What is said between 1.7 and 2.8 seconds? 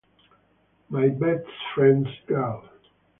Friend's Girl